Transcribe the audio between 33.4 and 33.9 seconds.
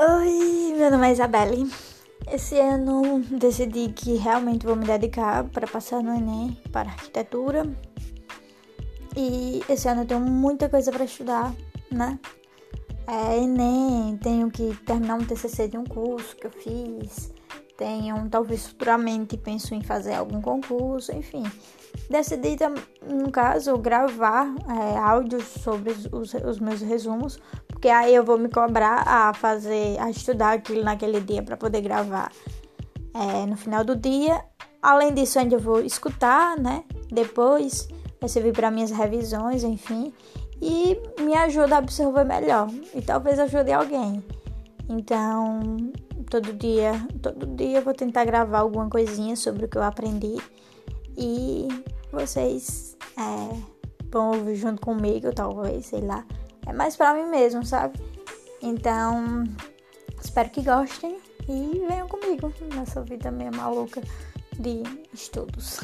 no final